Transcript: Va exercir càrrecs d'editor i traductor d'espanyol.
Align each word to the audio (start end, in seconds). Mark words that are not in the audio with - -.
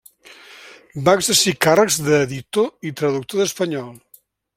Va 1.09 1.13
exercir 1.17 1.53
càrrecs 1.65 1.97
d'editor 2.07 2.91
i 2.91 2.95
traductor 3.03 3.43
d'espanyol. 3.43 3.93